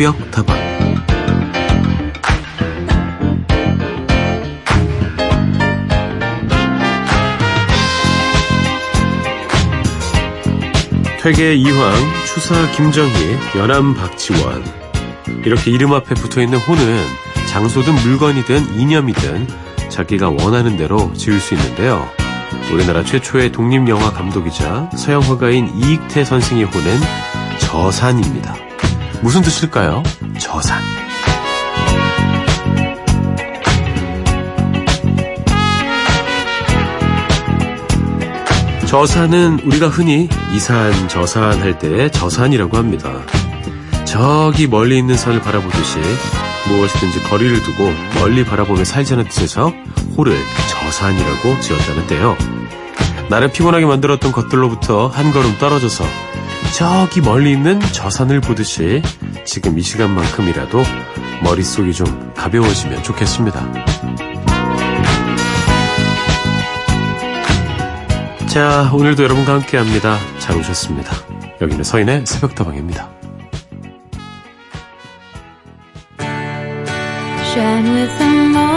새벽 0.00 0.30
다방 0.30 0.56
퇴계 11.20 11.54
이황, 11.54 11.92
추사 12.24 12.70
김정희, 12.70 13.12
연암 13.56 13.92
박지원 13.94 14.64
이렇게 15.44 15.70
이름 15.70 15.92
앞에 15.92 16.14
붙어있는 16.14 16.58
호는 16.58 17.04
장소든 17.50 17.92
물건이든 17.96 18.80
이념이든 18.80 19.48
자기가 19.90 20.30
원하는 20.30 20.78
대로 20.78 21.12
지을 21.12 21.38
수 21.40 21.52
있는데요. 21.52 22.08
우리나라 22.72 23.04
최초의 23.04 23.52
독립영화 23.52 24.12
감독이자 24.12 24.88
서양 24.96 25.20
화가인 25.20 25.68
이익태 25.74 26.24
선생의 26.24 26.64
호는 26.64 27.00
저산입니다. 27.58 28.69
무슨 29.22 29.42
뜻일까요? 29.42 30.02
저산. 30.38 30.80
저산은 38.86 39.60
우리가 39.64 39.88
흔히 39.88 40.28
이산, 40.52 41.08
저산 41.08 41.60
할 41.60 41.78
때 41.78 42.10
저산이라고 42.10 42.76
합니다. 42.76 43.10
저기 44.04 44.66
멀리 44.66 44.98
있는 44.98 45.16
산을 45.16 45.40
바라보듯이 45.40 45.98
무엇이든지 46.68 47.22
거리를 47.24 47.62
두고 47.62 47.92
멀리 48.18 48.44
바라보며 48.44 48.84
살자는 48.84 49.24
뜻에서 49.28 49.72
호를 50.16 50.36
저산이라고 50.68 51.60
지었다는데요. 51.60 52.36
나를 53.28 53.52
피곤하게 53.52 53.86
만들었던 53.86 54.32
것들로부터 54.32 55.06
한 55.06 55.32
걸음 55.32 55.56
떨어져서 55.58 56.04
저기 56.76 57.20
멀리 57.20 57.52
있는 57.52 57.80
저 57.92 58.08
산을 58.08 58.40
보듯이 58.40 59.02
지금 59.44 59.78
이 59.78 59.82
시간만큼이라도 59.82 60.82
머릿속이 61.42 61.92
좀 61.92 62.32
가벼워지면 62.34 63.02
좋겠습니다. 63.02 63.60
자, 68.46 68.90
오늘도 68.92 69.22
여러분과 69.22 69.54
함께 69.54 69.76
합니다. 69.76 70.18
잘 70.38 70.56
오셨습니다. 70.56 71.12
여기는 71.60 71.84
서인의 71.84 72.26
새벽다방입니다. 72.26 73.08
Shine 77.52 77.90
with 77.90 78.18
the 78.18 78.30
morning 78.48 78.69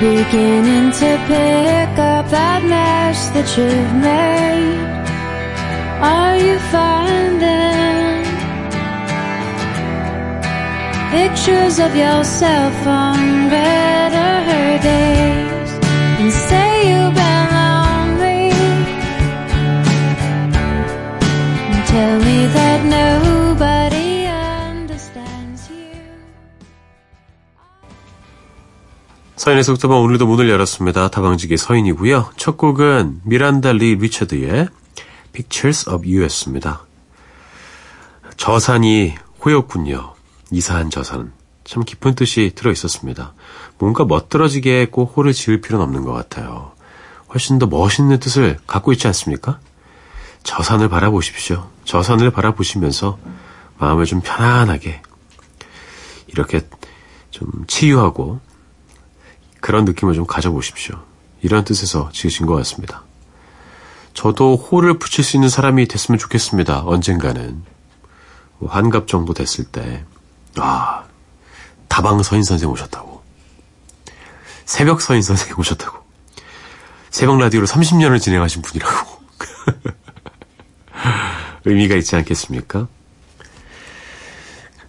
Beginning 0.00 0.92
to 0.92 1.10
pick 1.28 1.98
up 1.98 2.24
that 2.30 2.64
mess 2.64 3.28
that 3.34 3.48
you've 3.54 3.94
made. 4.00 4.80
Are 6.00 6.36
you 6.38 6.58
finding 6.72 8.24
Pictures 11.12 11.78
of 11.78 11.94
yourself 11.94 12.86
on 12.86 13.50
better 13.50 14.82
days? 14.82 15.70
And 16.18 16.32
say 16.48 16.70
you've 16.88 17.14
been 17.20 17.46
lonely 17.60 18.56
And 21.72 21.82
tell 21.92 22.18
me 22.20 22.46
that 22.56 22.80
nobody 22.86 23.79
서인의 29.40 29.64
속도방 29.64 30.02
오늘도 30.02 30.26
문을 30.26 30.50
열었습니다. 30.50 31.08
다방지기 31.08 31.56
서인이고요. 31.56 32.32
첫 32.36 32.58
곡은 32.58 33.22
미란다 33.24 33.72
리 33.72 33.96
리처드의 33.96 34.68
Pictures 35.32 35.88
of 35.88 36.06
You였습니다. 36.06 36.82
저산이 38.36 39.14
호였군요. 39.42 40.12
이사한 40.50 40.90
저산. 40.90 41.32
참 41.64 41.84
깊은 41.84 42.16
뜻이 42.16 42.52
들어 42.54 42.70
있었습니다. 42.70 43.32
뭔가 43.78 44.04
멋들어지게 44.04 44.88
꼭 44.90 45.16
호를 45.16 45.32
지을 45.32 45.62
필요는 45.62 45.86
없는 45.86 46.04
것 46.04 46.12
같아요. 46.12 46.72
훨씬 47.32 47.58
더 47.58 47.64
멋있는 47.64 48.20
뜻을 48.20 48.58
갖고 48.66 48.92
있지 48.92 49.06
않습니까? 49.06 49.58
저산을 50.42 50.90
바라보십시오. 50.90 51.66
저산을 51.86 52.30
바라보시면서 52.30 53.18
마음을 53.78 54.04
좀 54.04 54.20
편안하게 54.20 55.00
이렇게 56.26 56.60
좀 57.30 57.48
치유하고 57.66 58.49
그런 59.70 59.84
느낌을 59.84 60.14
좀 60.14 60.26
가져보십시오. 60.26 61.00
이런 61.42 61.62
뜻에서 61.62 62.10
지으신 62.12 62.44
것 62.44 62.56
같습니다. 62.56 63.04
저도 64.14 64.56
호를 64.56 64.98
붙일 64.98 65.22
수 65.22 65.36
있는 65.36 65.48
사람이 65.48 65.86
됐으면 65.86 66.18
좋겠습니다. 66.18 66.82
언젠가는. 66.84 67.62
환갑 68.66 69.06
정도 69.06 69.32
됐을 69.32 69.64
때, 69.66 70.04
아, 70.56 71.04
다방 71.86 72.20
서인 72.24 72.42
선생 72.42 72.68
오셨다고. 72.68 73.22
새벽 74.64 75.00
서인 75.00 75.22
선생 75.22 75.54
오셨다고. 75.56 76.00
새벽 77.10 77.38
라디오로 77.38 77.68
30년을 77.68 78.20
진행하신 78.20 78.62
분이라고. 78.62 79.20
의미가 81.64 81.94
있지 81.94 82.16
않겠습니까? 82.16 82.88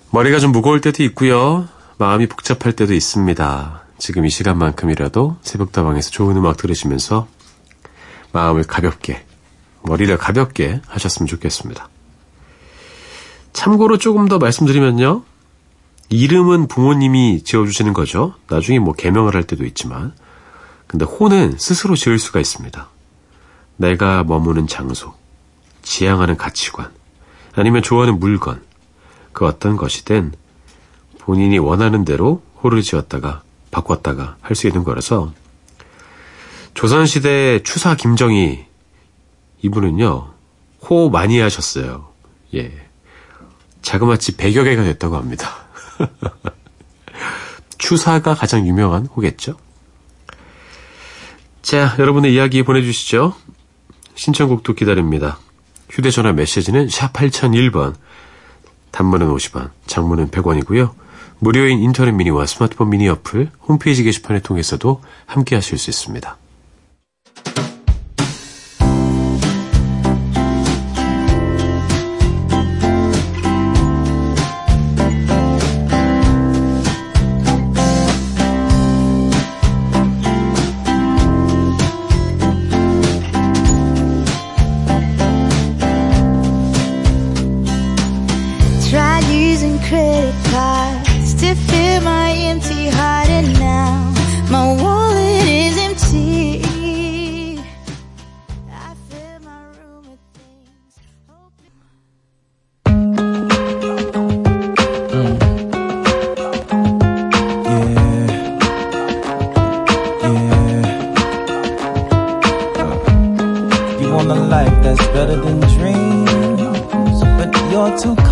머리가 0.10 0.40
좀 0.40 0.52
무거울 0.52 0.82
때도 0.82 1.04
있고요. 1.04 1.70
마음이 2.00 2.26
복잡할 2.26 2.74
때도 2.74 2.96
있습니다. 2.96 3.81
지금 4.02 4.26
이 4.26 4.32
시간만큼이라도 4.32 5.38
새벽다방에서 5.44 6.10
좋은 6.10 6.36
음악 6.36 6.58
들으시면서 6.58 7.28
마음을 8.32 8.64
가볍게, 8.64 9.24
머리를 9.84 10.18
가볍게 10.18 10.82
하셨으면 10.88 11.28
좋겠습니다. 11.28 11.88
참고로 13.54 14.00
조금 14.00 14.28
더 14.28 14.40
말씀드리면요. 14.40 15.22
이름은 16.10 16.68
부모님이 16.68 17.44
지어주시는 17.44 17.94
거죠. 17.94 18.34
나중에 18.50 18.80
뭐 18.80 18.96
개명을 18.96 19.36
할 19.36 19.44
때도 19.44 19.66
있지만. 19.66 20.16
근데 20.88 21.06
호는 21.06 21.60
스스로 21.60 21.96
지을 21.96 22.18
수가 22.18 22.40
있습니다. 22.40 22.90
내가 23.78 24.24
머무는 24.24 24.66
장소, 24.66 25.14
지향하는 25.84 26.38
가치관, 26.38 26.90
아니면 27.54 27.84
좋아하는 27.84 28.20
물건, 28.20 28.64
그 29.32 29.46
어떤 29.46 29.78
것이든 29.78 30.34
본인이 31.20 31.60
원하는 31.60 32.04
대로 32.04 32.42
호를 32.64 32.82
지었다가 32.82 33.44
바꿨다가 33.72 34.38
할 34.42 34.56
수 34.56 34.68
있는 34.68 34.84
거라서 34.84 35.34
조선시대 36.74 37.64
추사 37.64 37.96
김정희 37.96 38.66
이분은요 39.64 40.34
호 40.84 41.10
많이 41.10 41.40
하셨어요. 41.40 42.10
예. 42.56 42.72
자그마치 43.82 44.38
100여 44.38 44.64
개가 44.64 44.84
됐다고 44.84 45.16
합니다. 45.16 45.50
추사가 47.78 48.34
가장 48.36 48.68
유명한 48.68 49.06
호겠죠. 49.06 49.58
자, 51.62 51.96
여러분의 52.00 52.34
이야기 52.34 52.64
보내주시죠. 52.64 53.36
신청곡도 54.16 54.74
기다립니다. 54.74 55.40
휴대전화 55.90 56.34
메시지는 56.34 56.90
샵 56.90 57.14
8001번, 57.14 57.96
단문은 58.92 59.28
50원, 59.28 59.72
장문은 59.88 60.30
100원이고요. 60.32 60.94
무료인 61.44 61.80
인터넷 61.80 62.12
미니와 62.12 62.46
스마트폰 62.46 62.92
미니 62.92 63.10
어플, 63.10 63.50
홈페이지 63.68 64.04
게시판을 64.04 64.42
통해서도 64.42 65.02
함께 65.26 65.56
하실 65.56 65.80
수 65.80 65.90
있습니다. 65.90 66.38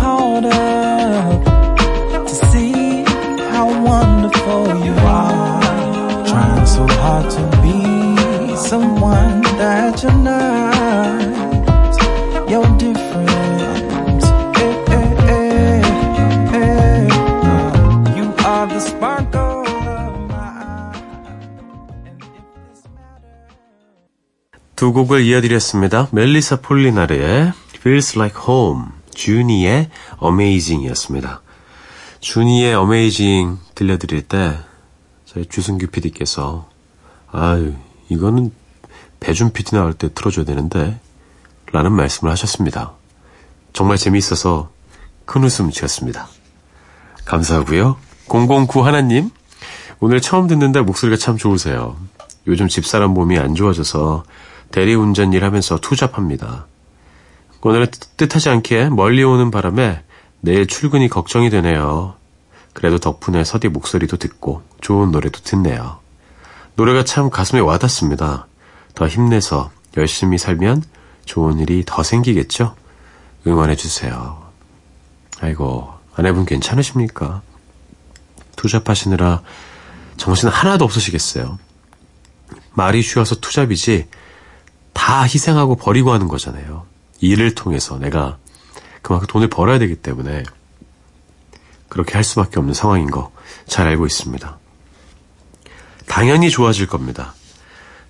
caught 0.00 0.44
up 0.46 1.44
to 2.26 2.34
see 2.50 3.04
how 3.54 3.66
wonderful 3.90 4.62
you 4.86 4.94
are. 5.04 5.60
Trying 6.30 6.66
so 6.66 6.84
hard 7.00 7.26
to 7.36 7.42
be 7.62 8.56
someone 8.56 9.42
that 9.60 10.02
you're 10.02 10.20
not. 10.30 11.20
You're 12.50 12.70
different. 12.78 14.22
Hey, 14.58 14.74
hey, 14.92 15.10
hey, 15.28 15.80
hey. 16.52 17.00
You 18.16 18.26
are 18.50 18.66
the 18.66 18.80
sparkle. 18.80 19.48
두 24.76 24.92
곡을 24.94 25.20
이어드렸습니다. 25.24 26.08
멜리사 26.10 26.56
폴리나르의 26.62 27.52
Feels 27.76 28.16
Like 28.16 28.40
Home 28.48 28.99
주니의 29.20 29.90
Amazing이었습니다. 30.22 31.42
주니의 32.20 32.72
Amazing 32.72 33.60
들려드릴 33.74 34.22
때 34.22 34.58
저희 35.26 35.44
주승규 35.44 35.88
PD께서 35.88 36.66
아유 37.30 37.74
이거는 38.08 38.50
배준 39.20 39.52
PD 39.52 39.72
나올 39.72 39.92
때 39.92 40.08
틀어줘야 40.14 40.46
되는데 40.46 40.98
라는 41.70 41.92
말씀을 41.92 42.32
하셨습니다. 42.32 42.92
정말 43.74 43.98
재미있어서 43.98 44.70
큰 45.26 45.44
웃음 45.44 45.70
지었습니다. 45.70 46.26
감사하고요. 47.26 47.98
009 48.26 48.80
하나님 48.80 49.30
오늘 50.00 50.22
처음 50.22 50.46
듣는데 50.46 50.80
목소리가 50.80 51.18
참 51.18 51.36
좋으세요. 51.36 51.98
요즘 52.46 52.68
집사람 52.68 53.10
몸이 53.10 53.38
안 53.38 53.54
좋아져서 53.54 54.24
대리운전 54.72 55.34
일하면서 55.34 55.80
투잡합니다. 55.80 56.69
오늘은 57.62 57.88
뜻하지 58.16 58.48
않게 58.48 58.88
멀리 58.88 59.22
오는 59.22 59.50
바람에 59.50 60.02
내일 60.40 60.66
출근이 60.66 61.08
걱정이 61.08 61.50
되네요. 61.50 62.14
그래도 62.72 62.98
덕분에 62.98 63.44
서디 63.44 63.68
목소리도 63.68 64.16
듣고 64.16 64.62
좋은 64.80 65.10
노래도 65.10 65.40
듣네요. 65.40 65.98
노래가 66.76 67.04
참 67.04 67.28
가슴에 67.28 67.60
와닿습니다. 67.60 68.46
더 68.94 69.06
힘내서 69.06 69.70
열심히 69.96 70.38
살면 70.38 70.82
좋은 71.26 71.58
일이 71.58 71.84
더 71.86 72.02
생기겠죠? 72.02 72.74
응원해주세요. 73.46 74.42
아이고, 75.40 75.92
아내분 76.14 76.46
괜찮으십니까? 76.46 77.42
투잡하시느라 78.56 79.42
정신 80.16 80.48
하나도 80.48 80.84
없으시겠어요. 80.84 81.58
말이 82.72 83.02
쉬워서 83.02 83.36
투잡이지 83.36 84.08
다 84.92 85.22
희생하고 85.22 85.76
버리고 85.76 86.12
하는 86.12 86.28
거잖아요. 86.28 86.89
일을 87.20 87.54
통해서 87.54 87.98
내가 87.98 88.38
그만큼 89.02 89.26
돈을 89.26 89.48
벌어야 89.48 89.78
되기 89.78 89.96
때문에 89.96 90.42
그렇게 91.88 92.14
할 92.14 92.24
수밖에 92.24 92.58
없는 92.58 92.74
상황인 92.74 93.10
거 93.10 93.30
잘 93.66 93.86
알고 93.86 94.06
있습니다. 94.06 94.58
당연히 96.06 96.50
좋아질 96.50 96.86
겁니다. 96.88 97.34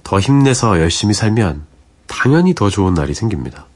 더 0.02 0.18
힘내서 0.18 0.80
열심히 0.80 1.14
살면 1.14 1.66
당연히 2.06 2.54
더 2.54 2.70
좋은 2.70 2.94
날이 2.94 3.14
생깁니다. 3.14 3.66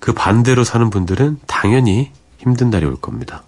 그 0.00 0.12
반대로 0.12 0.64
사는 0.64 0.88
분들은 0.88 1.40
당연히 1.46 2.12
힘든 2.38 2.70
날이 2.70 2.86
올 2.86 2.96
겁니다. 2.96 3.42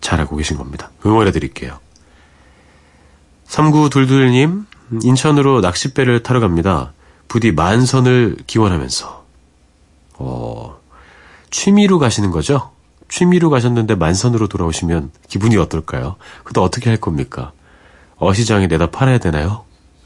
잘 0.00 0.20
알고 0.20 0.36
계신 0.36 0.58
겁니다. 0.58 0.90
응원해 1.04 1.32
드릴게요. 1.32 1.80
3922님, 3.48 4.66
인천으로 5.02 5.62
낚싯배를 5.62 6.22
타러 6.22 6.40
갑니다. 6.40 6.92
부디 7.26 7.50
만선을 7.52 8.36
기원하면서. 8.46 9.17
어, 10.18 10.76
취미로 11.50 11.98
가시는 11.98 12.30
거죠? 12.30 12.72
취미로 13.08 13.48
가셨는데 13.50 13.94
만선으로 13.94 14.48
돌아오시면 14.48 15.12
기분이 15.28 15.56
어떨까요? 15.56 16.16
그것도 16.44 16.62
어떻게 16.62 16.90
할 16.90 16.98
겁니까? 17.00 17.52
어시장에 18.18 18.66
내다 18.66 18.90
팔아야 18.90 19.18
되나요? 19.18 19.64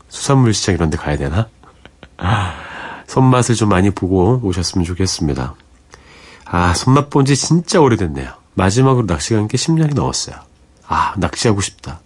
수산물 0.08 0.54
시장 0.54 0.74
이런 0.74 0.90
데 0.90 0.96
가야 0.96 1.16
되나? 1.16 1.48
손맛을 3.08 3.54
좀 3.54 3.68
많이 3.70 3.90
보고 3.90 4.40
오셨으면 4.42 4.84
좋겠습니다. 4.84 5.54
아, 6.44 6.74
손맛 6.74 7.10
본 7.10 7.24
지 7.24 7.34
진짜 7.36 7.80
오래됐네요. 7.80 8.32
마지막으로 8.54 9.06
낚시 9.06 9.34
간 9.34 9.48
게 9.48 9.56
10년이 9.56 9.94
넘었어요. 9.94 10.36
아, 10.86 11.14
낚시하고 11.16 11.60
싶다. 11.60 12.00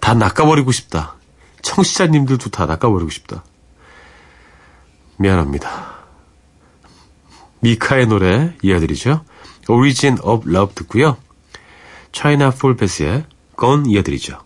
다 0.00 0.14
낚아버리고 0.14 0.70
싶다. 0.72 1.14
청취자님들도 1.62 2.50
다 2.50 2.66
낚아버리고 2.66 3.10
싶다. 3.10 3.42
미안합니다. 5.16 5.95
미카의 7.60 8.06
노래 8.06 8.54
이어드리죠. 8.62 9.24
Origin 9.68 10.18
of 10.22 10.48
Love 10.48 10.74
듣고요. 10.74 11.16
China 12.12 12.48
Full 12.48 12.76
Pass의 12.76 13.24
Gone 13.58 13.90
이어드리죠. 13.90 14.45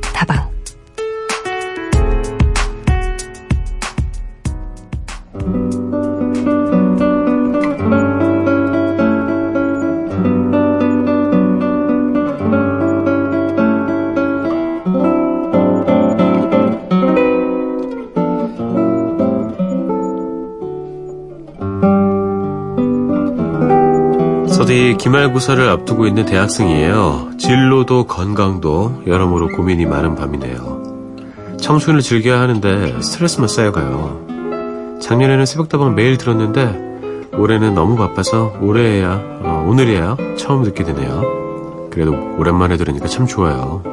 기말고사를 25.11 25.67
앞두고 25.67 26.07
있는 26.07 26.25
대학생이에요. 26.25 27.31
진로도 27.37 28.05
건강도 28.05 29.03
여러모로 29.05 29.49
고민이 29.49 29.85
많은 29.85 30.15
밤이네요. 30.15 31.57
청춘을 31.59 31.99
즐겨야 31.99 32.39
하는데 32.39 33.01
스트레스만 33.01 33.49
쌓여가요. 33.49 34.99
작년에는 35.01 35.45
새벽다방 35.45 35.95
매일 35.95 36.17
들었는데 36.17 37.29
올해는 37.37 37.73
너무 37.73 37.97
바빠서 37.97 38.53
올해야 38.61 39.19
어, 39.43 39.65
오늘이야 39.67 40.15
처음 40.37 40.63
듣게 40.63 40.85
되네요. 40.85 41.89
그래도 41.91 42.13
오랜만에 42.37 42.77
들으니까 42.77 43.07
참 43.07 43.27
좋아요. 43.27 43.83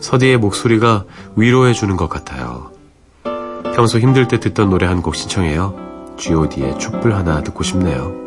서디의 0.00 0.36
목소리가 0.36 1.04
위로해 1.34 1.72
주는 1.72 1.96
것 1.96 2.10
같아요. 2.10 2.70
평소 3.74 3.98
힘들 3.98 4.28
때 4.28 4.38
듣던 4.38 4.68
노래 4.68 4.86
한 4.86 5.00
곡 5.00 5.14
신청해요. 5.16 5.74
G.O.D의 6.18 6.78
촛불 6.78 7.14
하나 7.14 7.42
듣고 7.42 7.62
싶네요. 7.62 8.21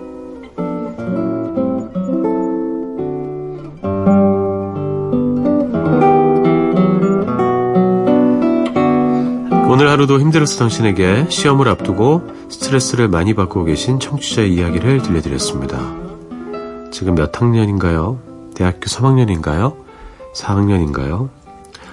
하루도 9.96 10.20
힘들었어 10.20 10.60
당신에게 10.60 11.28
시험을 11.30 11.70
앞두고 11.70 12.50
스트레스를 12.50 13.08
많이 13.08 13.34
받고 13.34 13.64
계신 13.64 13.98
청취자의 13.98 14.54
이야기를 14.54 15.02
들려드렸습니다. 15.02 15.80
지금 16.92 17.16
몇 17.16 17.42
학년인가요? 17.42 18.20
대학교 18.56 18.88
3학년인가요? 18.88 19.78
4학년인가요? 20.34 21.30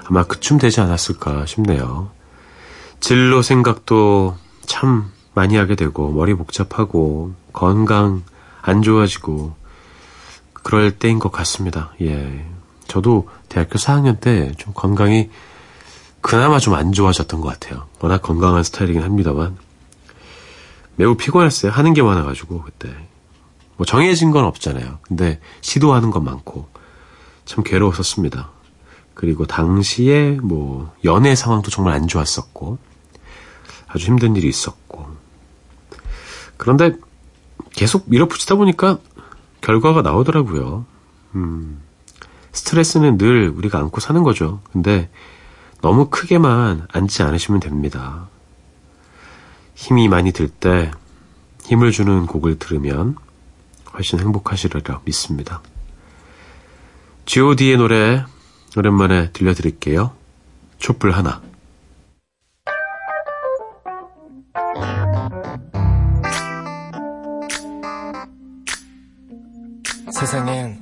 아마 0.06 0.24
그쯤 0.24 0.58
되지 0.58 0.80
않았을까 0.80 1.46
싶네요. 1.46 2.10
진로 2.98 3.40
생각도 3.40 4.34
참 4.66 5.12
많이 5.34 5.54
하게 5.54 5.76
되고, 5.76 6.10
머리 6.10 6.34
복잡하고, 6.34 7.30
건강 7.52 8.24
안 8.62 8.82
좋아지고, 8.82 9.54
그럴 10.54 10.90
때인 10.90 11.20
것 11.20 11.30
같습니다. 11.30 11.92
예. 12.00 12.44
저도 12.88 13.28
대학교 13.48 13.78
4학년 13.78 14.18
때 14.18 14.52
좀 14.58 14.72
건강이 14.74 15.30
그나마 16.22 16.58
좀 16.58 16.74
안 16.74 16.92
좋아졌던 16.92 17.40
것 17.40 17.48
같아요. 17.48 17.86
워낙 18.00 18.22
건강한 18.22 18.62
스타일이긴 18.62 19.02
합니다만. 19.02 19.56
매우 20.96 21.16
피곤했어요. 21.16 21.72
하는 21.72 21.92
게 21.94 22.02
많아가지고, 22.02 22.62
그때. 22.62 22.88
뭐 23.76 23.84
정해진 23.84 24.30
건 24.30 24.44
없잖아요. 24.44 24.98
근데 25.02 25.40
시도하는 25.60 26.10
건 26.10 26.24
많고, 26.24 26.68
참 27.44 27.64
괴로웠었습니다. 27.64 28.50
그리고 29.14 29.46
당시에 29.46 30.38
뭐 30.42 30.94
연애 31.04 31.34
상황도 31.34 31.70
정말 31.70 31.94
안 31.94 32.06
좋았었고, 32.08 32.78
아주 33.88 34.06
힘든 34.06 34.36
일이 34.36 34.48
있었고. 34.48 35.06
그런데 36.56 36.94
계속 37.72 38.04
밀어붙이다 38.06 38.54
보니까 38.54 38.98
결과가 39.60 40.02
나오더라고요. 40.02 40.86
음, 41.34 41.82
스트레스는 42.52 43.18
늘 43.18 43.48
우리가 43.48 43.78
안고 43.78 44.00
사는 44.00 44.22
거죠. 44.22 44.60
근데 44.72 45.10
너무 45.82 46.08
크게만 46.08 46.86
안지 46.92 47.22
않으시면 47.22 47.60
됩니다. 47.60 48.28
힘이 49.74 50.08
많이 50.08 50.32
들 50.32 50.48
때 50.48 50.90
힘을 51.64 51.90
주는 51.90 52.26
곡을 52.26 52.58
들으면 52.58 53.16
훨씬 53.94 54.20
행복하시리라 54.20 55.00
믿습니다. 55.04 55.60
G.O.D의 57.26 57.76
노래 57.76 58.24
오랜만에 58.76 59.30
들려드릴게요. 59.32 60.12
촛불 60.78 61.12
하나. 61.12 61.40
세상엔 70.10 70.78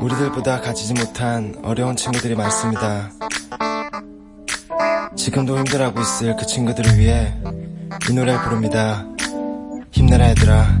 우리들보다 0.00 0.60
가지지 0.60 0.94
못한 0.94 1.54
어려운 1.62 1.96
친구들이 1.96 2.34
많습니다. 2.34 3.10
지금도 5.16 5.58
힘들어하고 5.58 6.00
있을 6.00 6.36
그 6.36 6.46
친구들을 6.46 6.98
위해 6.98 7.34
이 8.08 8.12
노래를 8.12 8.42
부릅니다. 8.42 9.04
힘내라 9.92 10.30
얘들아. 10.30 10.80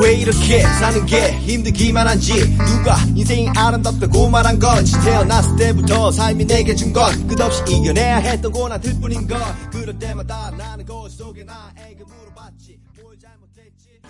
왜 0.00 0.14
이렇게 0.14 0.60
사는 0.62 1.04
게 1.04 1.32
힘들기만 1.38 2.06
한지 2.06 2.32
누가 2.56 2.96
인생이 3.14 3.48
아름답다고 3.56 4.28
말한 4.30 4.58
건지 4.58 4.92
태어났을 5.02 5.56
때부터 5.56 6.10
삶이 6.12 6.46
내게 6.46 6.74
준 6.74 6.92
건 6.92 7.26
끝없이 7.26 7.62
이겨내야 7.68 8.18
했던 8.18 8.52
고난들 8.52 9.00
뿐인 9.00 9.26
걸 9.26 9.38
그럴 9.72 9.98
때마다 9.98 10.50
나는 10.56 10.86
거울 10.86 11.10
속에 11.10 11.42
나에게 11.44 12.04
물어봤지 12.04 12.78
뭘 13.02 13.16
잘못했지 13.20 14.00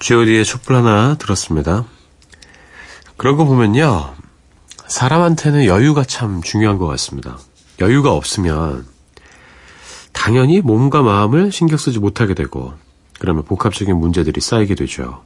G.O.D의 0.00 0.44
촛불 0.44 0.76
하나 0.76 1.14
들었습니다. 1.16 1.84
그런 3.16 3.36
거 3.36 3.44
보면요. 3.44 4.14
사람한테는 4.88 5.64
여유가 5.66 6.04
참 6.04 6.42
중요한 6.42 6.78
것 6.78 6.86
같습니다. 6.88 7.38
여유가 7.80 8.12
없으면 8.12 8.86
당연히 10.12 10.60
몸과 10.60 11.02
마음을 11.02 11.52
신경 11.52 11.78
쓰지 11.78 11.98
못하게 11.98 12.34
되고 12.34 12.74
그러면 13.18 13.44
복합적인 13.44 13.96
문제들이 13.96 14.40
쌓이게 14.40 14.74
되죠. 14.74 15.22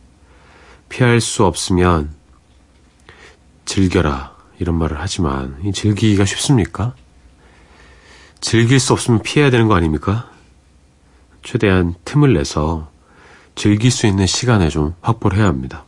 피할 0.89 1.21
수 1.21 1.45
없으면 1.45 2.15
즐겨라 3.65 4.37
이런 4.59 4.77
말을 4.77 5.01
하지만 5.01 5.59
이 5.65 5.73
즐기기가 5.73 6.25
쉽습니까? 6.25 6.95
즐길 8.41 8.79
수 8.81 8.93
없으면 8.93 9.23
피해야 9.23 9.51
되는 9.51 9.69
거 9.69 9.75
아닙니까? 9.75 10.31
최대한 11.43 11.95
틈을 12.05 12.35
내서 12.35 12.91
즐길 13.55 13.91
수 13.91 14.07
있는 14.07 14.27
시간을 14.27 14.71
좀 14.71 14.95
확보를 15.01 15.39
해야 15.39 15.47
합니다. 15.47 15.85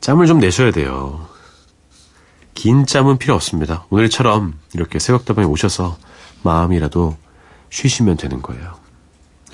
짬을 0.00 0.26
좀 0.26 0.38
내셔야 0.38 0.70
돼요. 0.70 1.29
긴 2.60 2.84
짬은 2.84 3.16
필요 3.16 3.34
없습니다. 3.36 3.86
오늘처럼 3.88 4.52
이렇게 4.74 4.98
새벽다방에 4.98 5.46
오셔서 5.46 5.96
마음이라도 6.42 7.16
쉬시면 7.70 8.18
되는 8.18 8.42
거예요. 8.42 8.74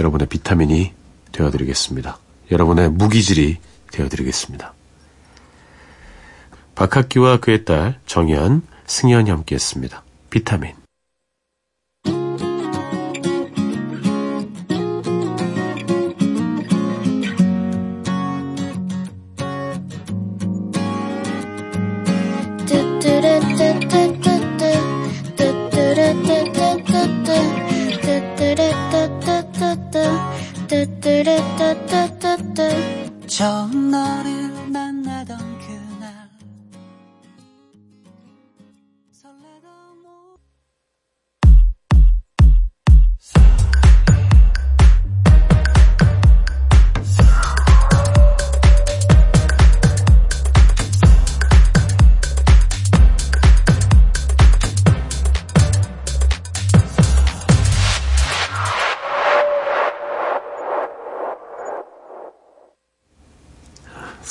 여러분의 0.01 0.27
비타민이 0.27 0.93
되어드리겠습니다. 1.31 2.19
여러분의 2.51 2.91
무기질이 2.91 3.59
되어드리겠습니다. 3.93 4.75
박학기와 6.75 7.37
그의 7.37 7.65
딸 7.65 8.01
정연, 8.07 8.63
승연이 8.89 9.31
함께했습니다. 9.31 10.03
비타민. 10.29 10.86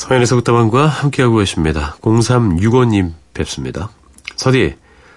서현의 0.06 0.28
북다방과 0.28 0.86
함께하고 0.86 1.38
계십니다. 1.38 1.96
0365님 2.02 3.14
뵙습니다. 3.34 3.90
서디, 4.36 4.76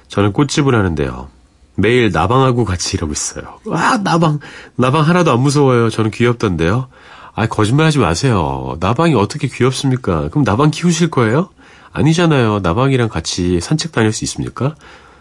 저는 0.09 0.33
꽃집을 0.33 0.75
하는데요. 0.75 1.29
매일 1.75 2.11
나방하고 2.11 2.65
같이 2.65 2.97
일하고 2.97 3.13
있어요. 3.13 3.59
와, 3.67 3.99
나방, 3.99 4.41
나방 4.77 5.07
하나도 5.07 5.31
안 5.31 5.41
무서워요. 5.41 5.91
저는 5.91 6.11
귀엽던데요. 6.11 6.89
아, 7.35 7.47
거짓말 7.49 7.85
하지 7.85 7.99
마세요. 7.99 8.79
나방이 8.81 9.15
어떻게 9.15 9.47
귀엽습니까? 9.47 10.31
그럼 10.31 10.43
나방 10.43 10.71
키우실 10.71 11.11
거예요? 11.11 11.51
아니잖아요. 11.93 12.61
나방이랑 12.61 13.11
같이 13.11 13.61
산책 13.61 13.93
다닐 13.93 14.11
수 14.11 14.25
있습니까? 14.25 14.75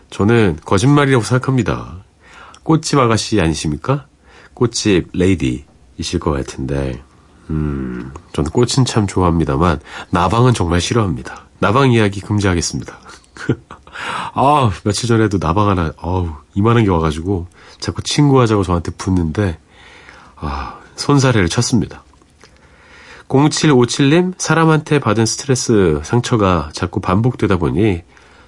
저는 0.09 0.59
거짓말이라고 0.63 1.25
생각합니다. 1.25 2.05
꽃집 2.63 2.99
아가씨 2.99 3.41
아니십니까? 3.41 4.05
꽃집 4.53 5.09
레이디이실 5.11 6.21
것 6.21 6.31
같은데, 6.31 7.03
음, 7.49 8.11
저는 8.33 8.51
꽃은 8.51 8.85
참 8.85 9.07
좋아합니다만, 9.07 9.79
나방은 10.09 10.53
정말 10.53 10.81
싫어합니다. 10.81 11.45
나방 11.59 11.91
이야기 11.91 12.21
금지하겠습니다. 12.21 12.97
아, 14.33 14.71
며칠 14.83 15.07
전에도 15.07 15.37
나방 15.39 15.69
하나, 15.69 15.93
어우, 15.97 16.29
이만한 16.53 16.83
게 16.83 16.89
와가지고, 16.89 17.47
자꾸 17.79 18.01
친구하자고 18.03 18.63
저한테 18.63 18.91
붙는데, 18.91 19.57
아, 20.35 20.79
손사래를 20.95 21.49
쳤습니다. 21.49 22.03
0757님, 23.27 24.33
사람한테 24.37 24.99
받은 24.99 25.25
스트레스, 25.25 25.99
상처가 26.03 26.69
자꾸 26.73 26.99
반복되다 26.99 27.57
보니, 27.57 28.03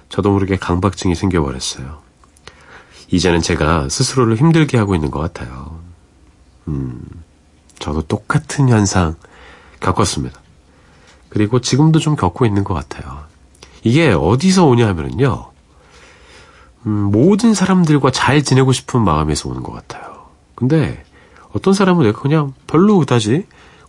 저도 0.08 0.32
모르게 0.32 0.56
강박증이 0.56 1.14
생겨버렸어요. 1.14 2.00
이제는 3.08 3.40
제가 3.40 3.88
스스로를 3.88 4.36
힘들게 4.36 4.78
하고 4.78 4.94
있는 4.94 5.10
것 5.10 5.20
같아요. 5.20 5.80
음, 6.68 7.02
저도 7.80 8.02
똑같은 8.02 8.68
현상 8.68 9.16
겪었습니다. 9.80 10.40
그리고 11.28 11.60
지금도 11.60 11.98
좀 11.98 12.14
겪고 12.14 12.46
있는 12.46 12.62
것 12.62 12.74
같아요. 12.74 13.24
이게 13.82 14.12
어디서 14.12 14.66
오냐 14.66 14.86
하면요. 14.88 15.50
음, 16.86 16.90
모든 16.90 17.54
사람들과 17.54 18.10
잘 18.10 18.42
지내고 18.42 18.72
싶은 18.72 19.02
마음에서 19.02 19.48
오는 19.48 19.62
것 19.62 19.72
같아요. 19.72 20.26
근데 20.54 21.02
어떤 21.52 21.74
사람은 21.74 22.04
내가 22.04 22.20
그냥 22.20 22.52
별로 22.66 22.98
그다지 22.98 23.46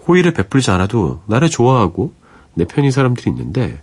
호의를 0.07 0.33
베풀지 0.33 0.71
않아도 0.71 1.21
나를 1.27 1.50
좋아하고 1.50 2.13
내 2.53 2.65
편인 2.65 2.91
사람들이 2.91 3.29
있는데 3.31 3.81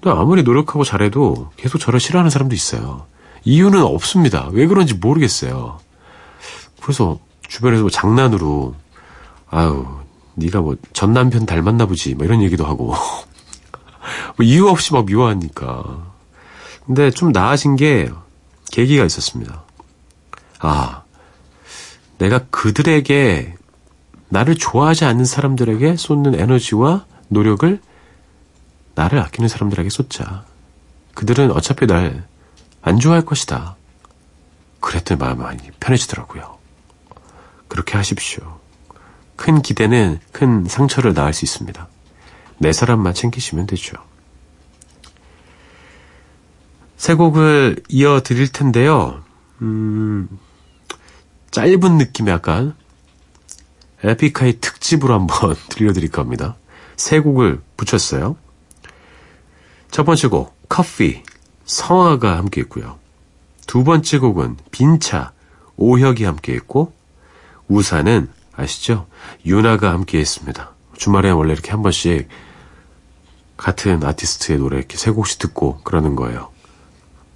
또 0.00 0.10
아무리 0.12 0.42
노력하고 0.42 0.84
잘해도 0.84 1.50
계속 1.56 1.78
저를 1.78 2.00
싫어하는 2.00 2.30
사람도 2.30 2.54
있어요. 2.54 3.06
이유는 3.44 3.82
없습니다. 3.82 4.48
왜 4.52 4.66
그런지 4.66 4.94
모르겠어요. 4.94 5.78
그래서 6.82 7.18
주변에서 7.46 7.82
뭐 7.82 7.90
장난으로 7.90 8.74
아유 9.50 9.86
네가 10.34 10.60
뭐 10.60 10.76
전 10.92 11.12
남편 11.12 11.44
닮았나 11.46 11.86
보지 11.86 12.14
뭐 12.14 12.24
이런 12.24 12.42
얘기도 12.42 12.64
하고 12.64 12.94
뭐 14.36 14.46
이유 14.46 14.68
없이 14.68 14.92
막 14.92 15.04
미워하니까 15.06 16.12
근데 16.86 17.10
좀 17.10 17.32
나아진 17.32 17.76
게 17.76 18.10
계기가 18.72 19.04
있었습니다. 19.04 19.62
아, 20.60 21.02
내가 22.18 22.40
그들에게 22.50 23.54
나를 24.28 24.54
좋아하지 24.56 25.04
않는 25.04 25.24
사람들에게 25.24 25.96
쏟는 25.96 26.38
에너지와 26.38 27.04
노력을 27.28 27.80
나를 28.94 29.18
아끼는 29.20 29.48
사람들에게 29.48 29.88
쏟자. 29.90 30.44
그들은 31.14 31.50
어차피 31.52 31.86
날 31.86 32.30
안 32.82 32.98
좋아할 32.98 33.24
것이다. 33.24 33.76
그랬더니 34.80 35.18
마음이 35.18 35.42
많이 35.42 35.70
편해지더라고요. 35.80 36.58
그렇게 37.68 37.96
하십시오. 37.96 38.59
큰 39.40 39.62
기대는 39.62 40.20
큰 40.32 40.66
상처를 40.66 41.14
낳을 41.14 41.32
수 41.32 41.46
있습니다. 41.46 41.88
내 42.58 42.74
사람만 42.74 43.14
챙기시면 43.14 43.66
되죠. 43.68 43.96
세 46.98 47.14
곡을 47.14 47.82
이어 47.88 48.20
드릴 48.20 48.52
텐데요. 48.52 49.24
음, 49.62 50.28
짧은 51.52 51.96
느낌의 51.96 52.34
약간 52.34 52.74
에픽하이 54.04 54.60
특집으로 54.60 55.14
한번 55.14 55.56
들려드릴 55.70 56.10
겁니다. 56.10 56.56
세 56.96 57.18
곡을 57.18 57.62
붙였어요. 57.78 58.36
첫 59.90 60.04
번째 60.04 60.28
곡, 60.28 60.54
커피, 60.68 61.22
성화가 61.64 62.36
함께 62.36 62.60
있고요. 62.60 62.98
두 63.66 63.84
번째 63.84 64.18
곡은 64.18 64.58
빈차, 64.70 65.32
오혁이 65.78 66.24
함께 66.24 66.52
있고, 66.52 66.92
우산은 67.68 68.28
아시죠? 68.60 69.06
유나가 69.44 69.92
함께 69.92 70.18
했습니다. 70.18 70.74
주말에 70.96 71.30
원래 71.30 71.52
이렇게 71.52 71.70
한 71.70 71.82
번씩 71.82 72.28
같은 73.56 74.02
아티스트의 74.04 74.58
노래 74.58 74.78
이렇게 74.78 74.96
세 74.96 75.10
곡씩 75.10 75.38
듣고 75.38 75.80
그러는 75.82 76.16
거예요. 76.16 76.50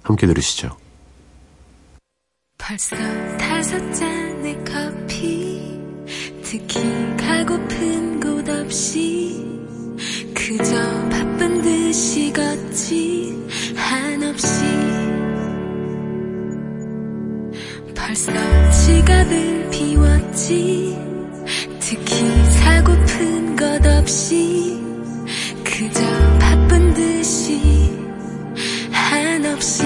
함께 0.03 0.27
들으시죠. 0.27 0.77
벌써 2.57 2.95
다섯 3.37 3.77
잔의 3.93 4.57
커피 4.65 5.79
특히 6.43 6.81
가고픈 7.17 8.19
곳 8.19 8.47
없이 8.49 9.43
그저 10.33 10.75
바쁜 11.09 11.61
듯이 11.61 12.31
걷지 12.33 13.75
한없이 13.75 14.63
벌써 17.95 18.31
지갑을 18.71 19.69
비웠지 19.71 21.14
특히 21.87 22.25
사고픈 22.49 23.55
것 23.55 23.85
없이 23.85 24.75
그저 25.63 26.01
바쁜 26.39 26.91
듯이 26.95 27.91
한없이 28.91 29.83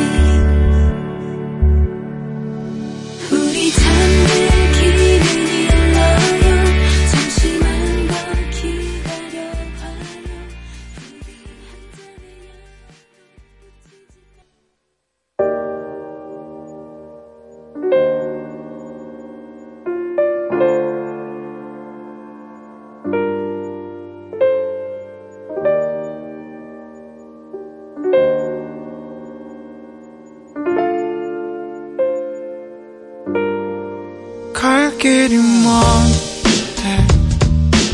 갈 34.60 34.98
길이 34.98 35.38
먼데? 35.38 37.08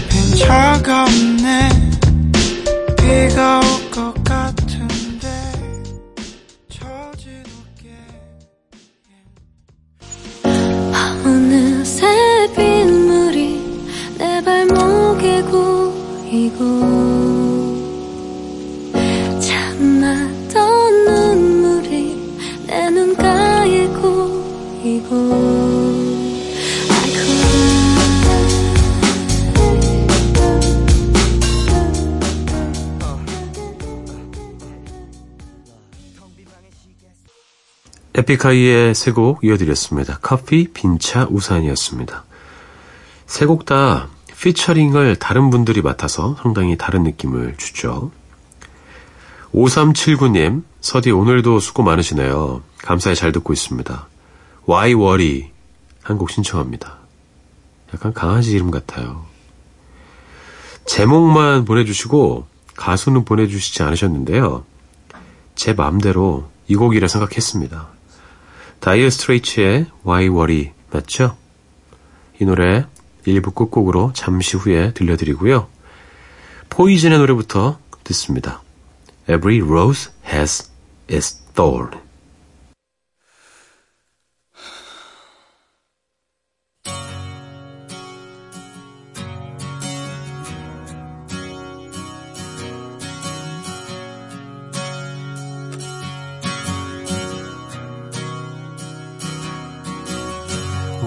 빈 0.10 0.36
차가 0.36 1.04
없네. 1.04 1.70
비가 2.98 3.60
에픽하이의 38.30 38.96
세 38.96 39.12
곡 39.12 39.44
이어드렸습니다. 39.44 40.18
커피, 40.22 40.68
빈차, 40.74 41.28
우산이었습니다. 41.30 42.24
세 43.28 43.46
곡 43.46 43.66
다 43.66 44.08
피처링을 44.40 45.16
다른 45.18 45.50
분들이 45.50 45.82
맡아서 45.82 46.36
상당히 46.42 46.76
다른 46.78 47.04
느낌을 47.04 47.56
주죠. 47.58 48.12
5379님, 49.54 50.64
서디 50.82 51.12
오늘도 51.12 51.60
수고 51.60 51.84
많으시네요. 51.84 52.62
감사히 52.80 53.16
잘 53.16 53.32
듣고 53.32 53.54
있습니다. 53.54 54.08
Why 54.68 54.94
Worry 54.94 55.52
한 56.04 56.18
곡 56.18 56.30
신청합니다. 56.32 56.98
약간 57.94 58.14
강아지 58.14 58.52
이름 58.52 58.72
같아요. 58.72 59.26
제목만 60.86 61.66
보내주시고 61.66 62.46
가수는 62.76 63.24
보내주시지 63.26 63.82
않으셨는데요. 63.84 64.66
제 65.56 65.74
마음대로 65.74 66.50
이 66.68 66.76
곡이라 66.76 67.08
생각했습니다. 67.08 67.95
다이어 68.86 69.10
스트레이츠의 69.10 69.88
Why 70.06 70.28
Worry 70.28 70.72
맞죠? 70.92 71.36
이 72.40 72.46
노래 72.46 72.86
1부 73.26 73.56
끝곡으로 73.56 74.12
잠시 74.14 74.58
후에 74.58 74.94
들려드리고요. 74.94 75.68
포이즌의 76.70 77.18
노래부터 77.18 77.80
듣습니다. 78.04 78.62
Every 79.28 79.60
rose 79.68 80.12
has 80.32 80.72
its 81.10 81.42
thorn. 81.56 82.05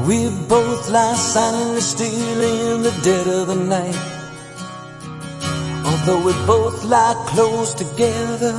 We 0.08 0.30
both 0.48 0.88
lie 0.88 1.16
silently 1.16 1.82
still 1.82 2.40
in 2.40 2.82
the 2.82 2.98
dead 3.02 3.26
of 3.26 3.48
the 3.48 3.56
night. 3.56 3.94
Although 5.84 6.24
we 6.24 6.32
both 6.46 6.82
lie 6.84 7.14
close 7.26 7.74
together, 7.74 8.56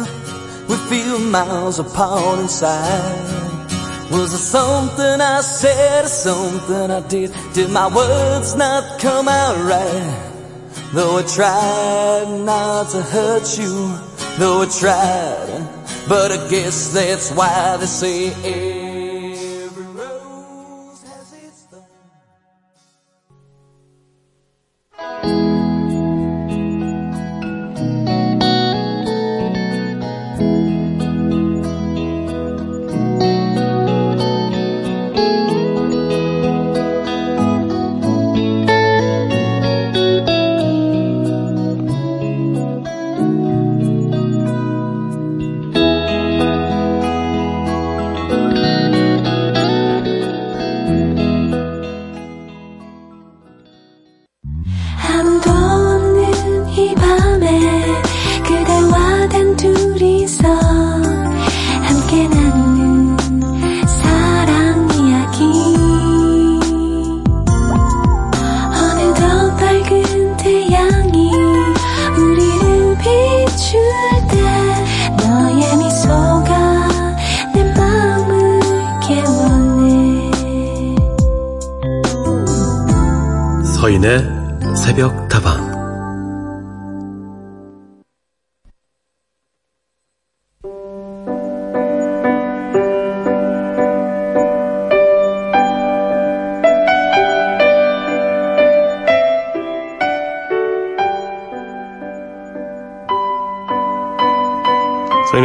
we 0.67 0.75
feel 0.89 1.17
miles 1.17 1.79
apart 1.79 2.37
inside. 2.37 3.71
Was 4.11 4.31
it 4.31 4.37
something 4.37 5.21
I 5.21 5.41
said 5.41 6.05
or 6.05 6.07
something 6.07 6.91
I 6.91 6.99
did? 7.07 7.33
Did 7.55 7.71
my 7.71 7.87
words 7.87 8.55
not 8.55 8.99
come 8.99 9.27
out 9.27 9.57
right? 9.57 10.31
Though 10.93 11.17
I 11.17 11.23
tried 11.23 12.45
not 12.45 12.91
to 12.91 13.01
hurt 13.01 13.57
you, 13.57 13.97
though 14.37 14.61
I 14.61 14.67
tried, 14.67 15.67
but 16.07 16.31
I 16.31 16.47
guess 16.47 16.93
that's 16.93 17.31
why 17.31 17.77
they 17.77 17.87
say 17.87 18.78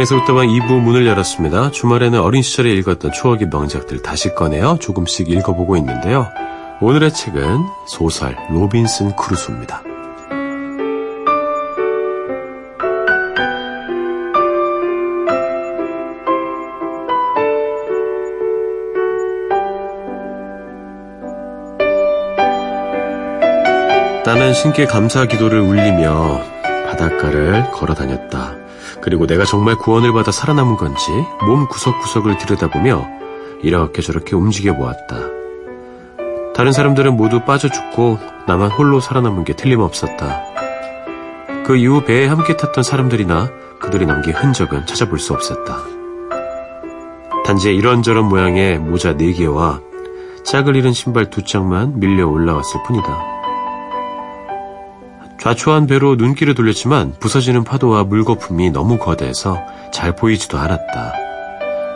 서인의 0.05 0.07
새벽 0.07 0.25
다방 0.25 0.47
2부 0.47 0.81
문을 0.81 1.05
열었습니다. 1.07 1.71
주말에는 1.71 2.19
어린 2.21 2.41
시절에 2.41 2.71
읽었던 2.73 3.11
추억의 3.11 3.49
명작들 3.49 4.01
다시 4.01 4.33
꺼내어 4.33 4.77
조금씩 4.77 5.29
읽어보고 5.29 5.77
있는데요. 5.77 6.29
오늘의 6.79 7.13
책은 7.13 7.59
소설 7.87 8.35
로빈슨 8.51 9.15
크루소입니다. 9.15 9.81
나는 24.25 24.53
신께 24.53 24.85
감사 24.85 25.25
기도를 25.25 25.59
올리며 25.59 26.41
바닷가를 26.87 27.71
걸어 27.71 27.93
다녔다. 27.93 28.34
그리고 29.05 29.27
내가 29.27 29.45
정말 29.45 29.75
구원을 29.75 30.13
받아 30.13 30.31
살아남은 30.31 30.77
건지 30.77 31.11
몸 31.45 31.67
구석구석을 31.67 32.39
들여다보며 32.39 33.07
이렇게 33.61 34.01
저렇게 34.01 34.35
움직여 34.35 34.75
보았다. 34.75 35.15
다른 36.55 36.71
사람들은 36.71 37.15
모두 37.15 37.41
빠져 37.41 37.69
죽고 37.69 38.17
나만 38.47 38.71
홀로 38.71 38.99
살아남은 38.99 39.43
게 39.43 39.55
틀림없었다. 39.55 40.41
그 41.67 41.77
이후 41.77 42.03
배에 42.03 42.25
함께 42.25 42.57
탔던 42.57 42.83
사람들이나 42.83 43.51
그들이 43.79 44.07
남긴 44.07 44.33
흔적은 44.33 44.87
찾아볼 44.87 45.19
수 45.19 45.33
없었다. 45.33 45.77
단지 47.45 47.75
이런저런 47.75 48.25
모양의 48.25 48.79
모자 48.79 49.13
4개와 49.13 49.83
짝을 50.45 50.75
잃은 50.77 50.93
신발 50.93 51.29
두 51.29 51.43
짝만 51.43 51.99
밀려 51.99 52.27
올라왔을 52.27 52.81
뿐이다. 52.87 53.34
좌초한 55.45 55.85
배로 55.85 56.15
눈길을 56.15 56.55
돌렸지만 56.55 57.13
부서지는 57.19 57.63
파도와 57.63 58.03
물거품이 58.03 58.71
너무 58.71 58.97
거대해서 58.97 59.59
잘 59.93 60.15
보이지도 60.15 60.57
않았다. 60.57 61.13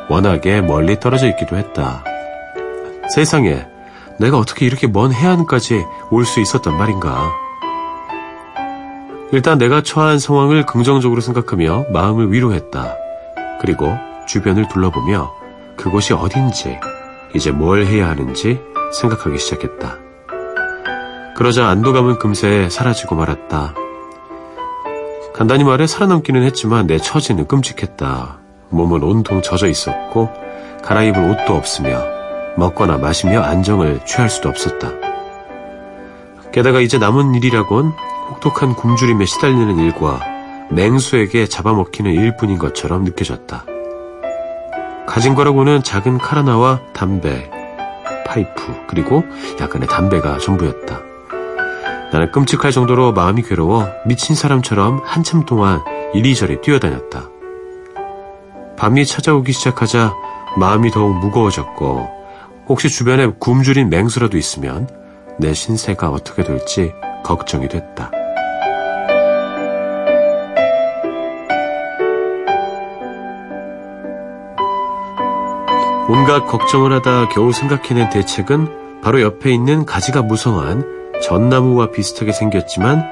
워낙에 0.07 0.62
멀리 0.62 0.99
떨어져 0.99 1.27
있기도 1.29 1.57
했다. 1.57 2.03
세상에 3.12 3.65
내가 4.19 4.38
어떻게 4.38 4.67
이렇게 4.67 4.85
먼 4.85 5.12
해안까지 5.12 5.83
올 6.12 6.25
수 6.25 6.39
있었단 6.39 6.77
말인가. 6.77 7.31
일단 9.31 9.57
내가 9.57 9.81
처한 9.81 10.19
상황을 10.19 10.67
긍정적으로 10.67 11.19
생각하며 11.19 11.85
마음을 11.91 12.31
위로했다. 12.31 12.95
그리고 13.62 13.91
주변을 14.27 14.67
둘러보며 14.67 15.33
그곳이 15.75 16.13
어딘지, 16.13 16.77
이제 17.33 17.49
뭘 17.49 17.83
해야 17.88 18.09
하는지 18.09 18.62
생각하기 18.93 19.39
시작했다. 19.39 20.09
그러자 21.39 21.69
안도감은 21.69 22.19
금세 22.19 22.67
사라지고 22.69 23.15
말았다. 23.15 23.73
간단히 25.34 25.63
말해 25.63 25.88
살아남기는 25.88 26.43
했지만 26.43 26.86
내 26.86 26.97
처지는 26.97 27.47
끔찍했다. 27.47 28.39
몸은 28.67 29.02
온통 29.04 29.41
젖어 29.41 29.67
있었고 29.67 30.30
갈아입을 30.84 31.32
옷도 31.32 31.56
없으며 31.56 32.04
먹거나 32.58 32.97
마시며 32.97 33.41
안정을 33.41 34.02
취할 34.06 34.30
수도 34.30 34.49
없었다. 34.49 34.91
게다가 36.52 36.82
이제 36.82 36.97
남은 36.97 37.34
일이라곤 37.36 37.93
혹독한 38.32 38.75
굶주림에 38.75 39.23
시달리는 39.23 39.78
일과 39.78 40.19
맹수에게 40.71 41.47
잡아먹히는 41.47 42.12
일뿐인 42.12 42.58
것처럼 42.58 43.06
느껴졌다. 43.06 43.63
가진 45.08 45.36
거라고는 45.36 45.84
작은 45.84 46.17
칼 46.17 46.39
하나와 46.39 46.82
담배, 46.91 47.49
파이프, 48.28 48.88
그리고 48.89 49.23
약간의 49.62 49.88
담배가 49.88 50.38
전부였다. 50.39 51.09
나는 52.12 52.32
끔찍할 52.32 52.72
정도로 52.72 53.13
마음이 53.13 53.43
괴로워 53.43 53.88
미친 54.06 54.36
사람처럼 54.36 55.02
한참 55.06 55.45
동안 55.45 55.82
이리저리 56.13 56.62
뛰어다녔다. 56.62 57.30
밤이 58.78 59.06
찾아오기 59.06 59.52
시작하자 59.52 60.13
마음이 60.58 60.89
더욱 60.89 61.17
무거워졌고 61.19 62.10
혹시 62.67 62.89
주변에 62.89 63.28
굶주린 63.39 63.89
맹수라도 63.89 64.38
있으면 64.38 64.89
내 65.38 65.54
신세가 65.54 66.10
어떻게 66.10 66.43
될지 66.43 66.93
걱정이 67.24 67.67
됐다. 67.67 68.12
온갖 76.08 76.48
걱정을 76.48 76.91
하다 76.93 77.30
겨우 77.30 77.52
생각해낸 77.54 78.10
대책은 78.10 79.02
바로 79.04 79.22
옆에 79.22 79.54
있는 79.54 79.86
가지가 79.86 80.24
무성한 80.24 80.98
전나무와 81.21 81.91
비슷하게 81.91 82.32
생겼지만 82.32 83.03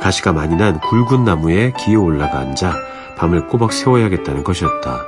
가시가 0.00 0.32
많이 0.32 0.56
난 0.56 0.80
굵은 0.80 1.24
나무에 1.24 1.72
기어 1.78 2.00
올라가 2.00 2.38
앉아 2.40 2.74
밤을 3.16 3.46
꼬박 3.46 3.72
세워야겠다는 3.72 4.44
것이었다. 4.44 5.06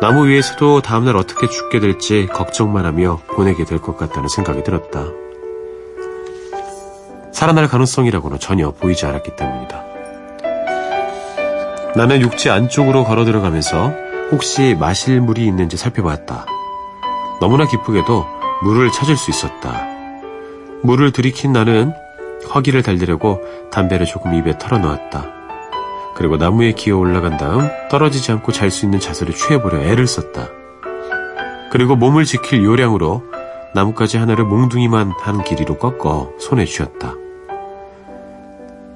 나무 0.00 0.28
위에서도 0.28 0.80
다음날 0.80 1.16
어떻게 1.16 1.48
죽게 1.48 1.80
될지 1.80 2.26
걱정만 2.32 2.86
하며 2.86 3.18
보내게 3.28 3.64
될 3.64 3.78
것 3.80 3.96
같다는 3.96 4.28
생각이 4.28 4.62
들었다. 4.62 5.04
살아날 7.32 7.68
가능성이라고는 7.68 8.38
전혀 8.38 8.70
보이지 8.70 9.06
않았기 9.06 9.36
때문이다. 9.36 9.84
나는 11.96 12.20
육지 12.20 12.48
안쪽으로 12.50 13.04
걸어 13.04 13.24
들어가면서 13.24 13.92
혹시 14.30 14.76
마실 14.78 15.20
물이 15.20 15.44
있는지 15.44 15.76
살펴봤다. 15.76 16.46
너무나 17.40 17.66
기쁘게도 17.66 18.26
물을 18.62 18.90
찾을 18.92 19.16
수 19.16 19.30
있었다. 19.30 19.97
물을 20.82 21.12
들이킨 21.12 21.52
나는 21.52 21.92
허기를 22.54 22.82
달래려고 22.82 23.40
담배를 23.70 24.06
조금 24.06 24.34
입에 24.34 24.58
털어놓았다. 24.58 25.38
그리고 26.14 26.36
나무에 26.36 26.72
기어 26.72 26.96
올라간 26.98 27.36
다음 27.36 27.68
떨어지지 27.90 28.32
않고 28.32 28.52
잘 28.52 28.70
수 28.70 28.84
있는 28.84 28.98
자세를 28.98 29.34
취해보려 29.34 29.80
애를 29.82 30.06
썼다. 30.06 30.48
그리고 31.70 31.96
몸을 31.96 32.24
지킬 32.24 32.64
요량으로 32.64 33.22
나뭇가지 33.74 34.16
하나를 34.16 34.44
몽둥이만 34.44 35.12
한 35.20 35.44
길이로 35.44 35.78
꺾어 35.78 36.32
손에 36.40 36.64
쥐었다. 36.64 37.14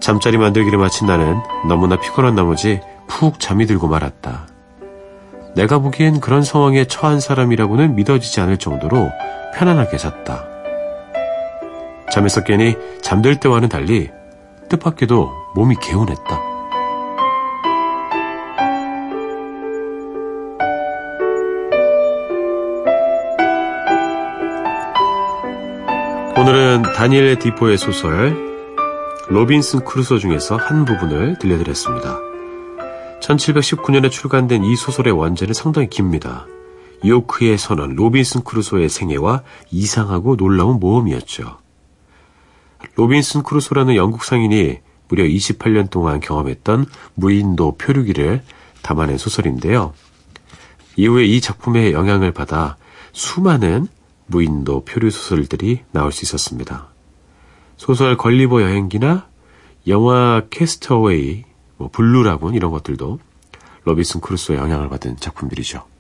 잠자리 0.01 0.39
만들기를 0.39 0.79
마친 0.79 1.07
나는 1.07 1.37
너무나 1.69 1.97
피곤한 1.97 2.35
나머지 2.35 2.81
푹 3.07 3.39
잠이 3.39 3.67
들고 3.67 3.87
말았다. 3.87 4.47
내가 5.55 5.79
보기엔 5.79 6.21
그런 6.21 6.43
상황에 6.43 6.87
처한 6.87 7.21
사람이라고는 7.21 7.95
믿어지지 7.95 8.41
않을 8.41 8.57
정도로 8.57 9.11
편안하게 9.55 9.99
잤다. 9.99 10.52
잠에서 12.13 12.45
깨니 12.45 12.77
잠들 13.01 13.41
때와는 13.41 13.71
달리 13.71 14.11
뜻밖에도 14.69 15.31
몸이 15.55 15.77
개운했다. 15.81 16.43
오늘은 26.37 26.83
다니엘 26.95 27.39
디포의 27.39 27.79
소설 27.79 28.37
로빈슨 29.31 29.85
크루소 29.87 30.19
중에서 30.19 30.57
한 30.57 30.85
부분을 30.85 31.39
들려드렸습니다. 31.39 32.19
1719년에 33.23 34.11
출간된 34.11 34.65
이 34.65 34.77
소설의 34.77 35.15
원제는 35.15 35.55
상당히 35.55 35.89
깁니다. 35.89 36.47
요크의 37.07 37.57
선원, 37.57 37.95
로빈슨 37.95 38.45
크루소의 38.45 38.91
생애와 38.91 39.43
이상하고 39.71 40.37
놀라운 40.37 40.79
모험이었죠. 40.79 41.62
로빈슨 42.95 43.43
크루소라는 43.43 43.97
영국 43.97 44.25
상인이 44.25 44.79
무려 45.09 45.25
28년 45.25 45.91
동안 45.91 46.21
경험했던 46.21 46.87
무인도 47.15 47.77
표류기를 47.77 48.43
담아낸 48.83 49.19
소설인데요. 49.19 49.93
이후에 50.97 51.25
이 51.25 51.41
작품의 51.41 51.93
영향을 51.93 52.33
받아 52.33 52.77
수많은 53.13 53.89
무인도 54.27 54.85
표류 54.85 55.11
소설들이 55.11 55.81
나올 55.91 56.13
수 56.13 56.25
있었습니다. 56.25 56.89
소설 57.77 58.17
걸리버 58.17 58.63
여행기나 58.63 59.27
영화 59.89 60.43
캐스트 60.51 61.07
어웨이, 61.07 61.45
뭐 61.77 61.91
블루라군 61.91 62.55
이런 62.55 62.71
것들도 62.71 63.19
로빈슨 63.85 64.21
크루소의 64.21 64.59
영향을 64.59 64.89
받은 64.89 65.17
작품들이죠. 65.17 65.92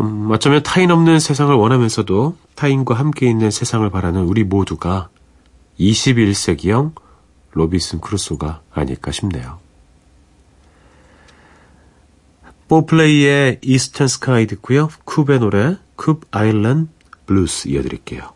음, 0.00 0.30
어쩌면 0.30 0.62
타인 0.62 0.90
없는 0.90 1.20
세상을 1.20 1.54
원하면서도 1.54 2.36
타인과 2.56 2.94
함께 2.94 3.28
있는 3.28 3.50
세상을 3.50 3.88
바라는 3.90 4.24
우리 4.24 4.44
모두가 4.44 5.08
21세기형 5.78 6.92
로빈슨 7.52 8.00
크루소가 8.00 8.62
아닐까 8.72 9.12
싶네요. 9.12 9.58
뽀플레이의 12.68 13.60
이스턴 13.62 14.08
스카이 14.08 14.46
듣고요. 14.46 14.88
쿱의 15.04 15.38
노래 15.38 15.76
쿱 15.96 16.22
아일랜드 16.30 16.90
블루스 17.26 17.68
이어드릴게요. 17.68 18.33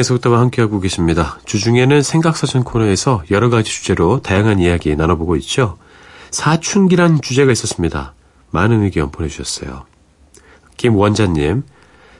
서인의 0.00 0.04
속담과 0.04 0.40
함께하고 0.40 0.80
계십니다. 0.80 1.38
주중에는 1.44 2.02
생각사전 2.02 2.64
코너에서 2.64 3.22
여러 3.30 3.50
가지 3.50 3.70
주제로 3.70 4.20
다양한 4.20 4.58
이야기 4.58 4.96
나눠보고 4.96 5.36
있죠. 5.36 5.76
사춘기란 6.30 7.20
주제가 7.20 7.52
있었습니다. 7.52 8.14
많은 8.50 8.82
의견 8.82 9.10
보내주셨어요. 9.10 9.84
김원자님, 10.76 11.64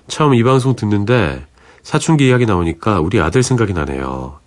처음 0.08 0.34
이 0.34 0.42
방송 0.42 0.76
듣는데 0.76 1.46
사춘기 1.82 2.28
이야기 2.28 2.46
나오니까 2.46 3.00
우리 3.00 3.20
아들 3.20 3.42
생각이 3.42 3.72
나네요. 3.72 4.38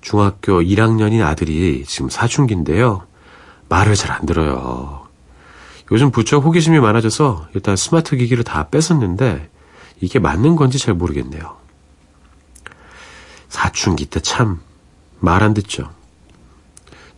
중학교 0.00 0.60
1학년인 0.60 1.22
아들이 1.24 1.84
지금 1.86 2.10
사춘기인데요. 2.10 3.06
말을 3.68 3.94
잘 3.94 4.12
안 4.12 4.26
들어요. 4.26 5.06
요즘 5.90 6.10
부쩍 6.10 6.44
호기심이 6.44 6.80
많아져서 6.80 7.48
일단 7.54 7.76
스마트 7.76 8.16
기기를 8.16 8.44
다 8.44 8.68
뺏었는데 8.68 9.48
이게 10.00 10.18
맞는 10.18 10.56
건지 10.56 10.78
잘 10.78 10.94
모르겠네요. 10.94 11.63
사춘기 13.58 14.06
때 14.06 14.18
참 14.20 14.58
말 15.20 15.42
안 15.42 15.54
듣죠. 15.54 15.88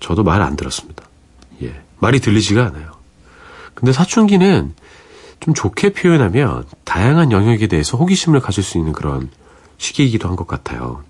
저도 0.00 0.22
말 0.22 0.42
안 0.42 0.54
들었습니다. 0.56 1.02
예. 1.62 1.80
말이 1.98 2.20
들리지가 2.20 2.66
않아요. 2.66 2.92
근데 3.74 3.92
사춘기는 3.92 4.74
좀 5.40 5.54
좋게 5.54 5.92
표현하면 5.94 6.66
다양한 6.84 7.32
영역에 7.32 7.66
대해서 7.66 7.96
호기심을 7.96 8.40
가질 8.40 8.62
수 8.62 8.76
있는 8.78 8.92
그런 8.92 9.30
시기이기도 9.78 10.28
한 10.28 10.36
것 10.36 10.46
같아요. 10.46 11.02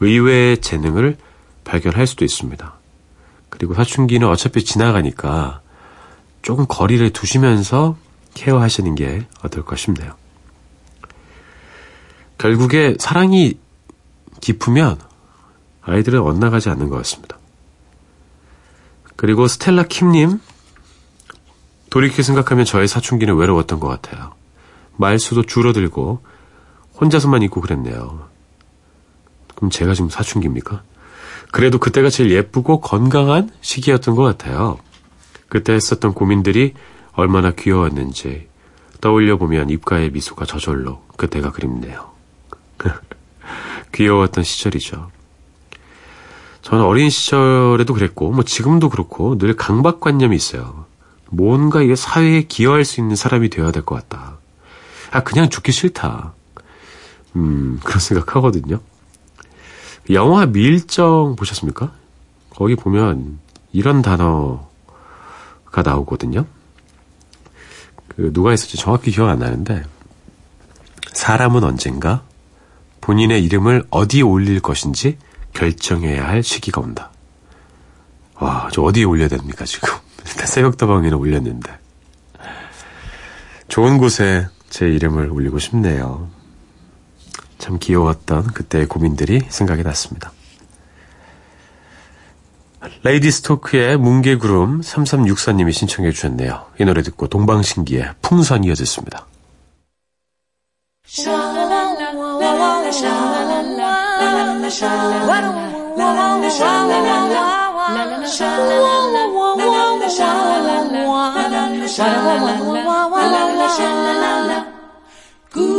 의외의 0.00 0.58
재능을 0.60 1.16
발견할 1.64 2.06
수도 2.06 2.24
있습니다. 2.24 2.74
그리고 3.48 3.74
사춘기는 3.74 4.26
어차피 4.28 4.64
지나가니까 4.64 5.60
조금 6.42 6.66
거리를 6.68 7.08
두시면서 7.10 7.96
케어하시는 8.34 8.94
게 8.96 9.26
어떨까 9.42 9.76
싶네요. 9.76 10.12
결국에 12.38 12.96
사랑이 12.98 13.54
깊으면 14.46 15.00
아이들은 15.82 16.20
엇나가지 16.20 16.70
않는 16.70 16.88
것 16.88 16.96
같습니다. 16.98 17.36
그리고 19.16 19.48
스텔라 19.48 19.84
킴님, 19.84 20.40
돌이켜 21.90 22.22
생각하면 22.22 22.64
저의 22.64 22.86
사춘기는 22.86 23.34
외로웠던 23.34 23.80
것 23.80 23.88
같아요. 23.88 24.34
말수도 24.96 25.42
줄어들고 25.42 26.22
혼자서만 27.00 27.42
있고 27.42 27.60
그랬네요. 27.60 28.28
그럼 29.56 29.70
제가 29.70 29.94
지금 29.94 30.10
사춘기입니까? 30.10 30.82
그래도 31.50 31.78
그때가 31.78 32.08
제일 32.08 32.30
예쁘고 32.30 32.80
건강한 32.80 33.50
시기였던 33.62 34.14
것 34.14 34.22
같아요. 34.22 34.78
그때 35.48 35.72
했었던 35.72 36.14
고민들이 36.14 36.74
얼마나 37.14 37.50
귀여웠는지 37.50 38.48
떠올려 39.00 39.38
보면 39.38 39.70
입가에 39.70 40.10
미소가 40.10 40.44
저절로 40.44 41.02
그때가 41.16 41.50
그립네요. 41.50 42.10
귀여웠던 43.94 44.44
시절이죠. 44.44 45.10
저는 46.62 46.84
어린 46.84 47.10
시절에도 47.10 47.94
그랬고, 47.94 48.32
뭐 48.32 48.42
지금도 48.44 48.88
그렇고, 48.88 49.38
늘 49.38 49.54
강박관념이 49.56 50.34
있어요. 50.34 50.86
뭔가 51.30 51.82
이게 51.82 51.96
사회에 51.96 52.42
기여할 52.42 52.84
수 52.84 53.00
있는 53.00 53.16
사람이 53.16 53.50
되어야 53.50 53.70
될 53.72 53.82
것 53.84 53.94
같다. 53.96 54.38
아, 55.10 55.22
그냥 55.22 55.48
죽기 55.48 55.72
싫다. 55.72 56.32
음, 57.36 57.80
그런 57.84 58.00
생각하거든요. 58.00 58.80
영화 60.10 60.46
밀정 60.46 61.36
보셨습니까? 61.36 61.92
거기 62.50 62.74
보면 62.76 63.38
이런 63.72 64.02
단어가 64.02 64.62
나오거든요. 65.84 66.46
그 68.08 68.32
누가 68.32 68.54
있었지 68.54 68.76
정확히 68.76 69.10
기억 69.10 69.28
안 69.28 69.40
나는데 69.40 69.82
사람은 71.12 71.64
언젠가 71.64 72.22
본인의 73.06 73.44
이름을 73.44 73.84
어디에 73.90 74.22
올릴 74.22 74.58
것인지 74.58 75.16
결정해야 75.52 76.26
할 76.26 76.42
시기가 76.42 76.80
온다. 76.80 77.12
와, 78.34 78.68
저 78.72 78.82
어디에 78.82 79.04
올려야 79.04 79.28
됩니까, 79.28 79.64
지금? 79.64 79.94
일단 80.26 80.46
새벽다방에는 80.48 81.16
올렸는데. 81.16 81.78
좋은 83.68 83.98
곳에 83.98 84.48
제 84.70 84.88
이름을 84.88 85.30
올리고 85.30 85.60
싶네요. 85.60 86.28
참 87.58 87.78
귀여웠던 87.78 88.48
그때의 88.48 88.86
고민들이 88.86 89.40
생각이 89.48 89.84
났습니다. 89.84 90.32
레이디 93.04 93.30
스토크의 93.30 93.98
뭉게구름 93.98 94.80
3364님이 94.80 95.72
신청해 95.72 96.10
주셨네요. 96.10 96.66
이 96.80 96.84
노래 96.84 97.02
듣고 97.02 97.28
동방신기의 97.28 98.14
풍선 98.20 98.64
이어졌습니다. 98.64 99.26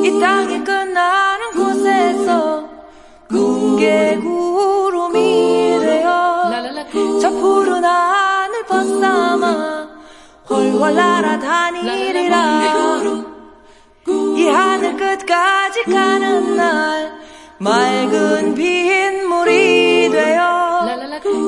이 0.07 0.19
땅이 0.19 0.63
끝나는 0.63 1.51
곳에서 1.51 2.63
뭉게 3.29 4.17
구름이 4.17 5.79
되어 5.79 6.51
저 7.21 7.29
푸른 7.29 7.83
하늘 7.83 8.65
벗삼아 8.65 9.87
훨훨 10.49 10.95
날아다니리라 10.95 12.57
이 14.47 14.49
하늘 14.49 14.95
끝까지 14.95 15.83
가는 15.83 16.55
날 16.55 17.19
맑은 17.57 18.55
빗물이 18.55 20.09
되어 20.09 20.87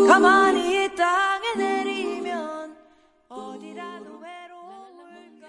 가만히 0.05 0.83
이 0.83 0.95
땅에 0.95 1.55
내리면 1.55 2.75
어디라도 3.29 4.19
외로울까 4.21 5.47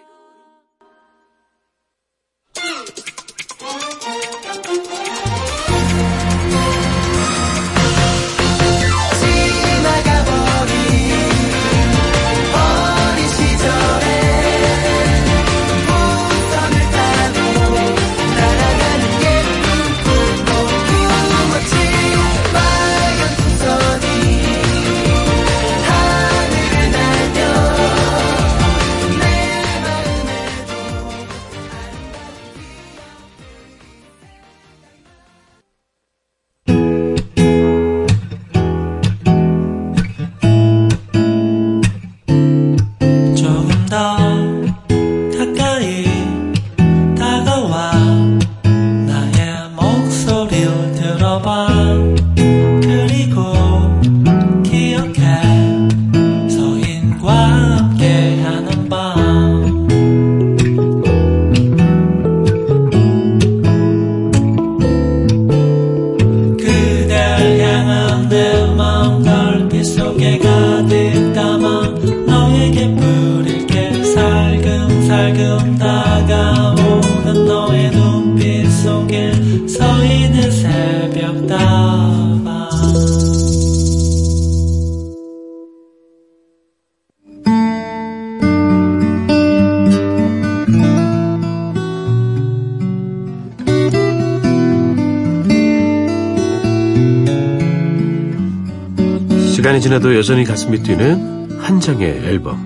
지나도 100.00 100.16
여전히 100.16 100.44
가슴이 100.44 100.82
뛰는 100.82 101.60
한 101.60 101.78
장의 101.78 102.08
앨범. 102.08 102.58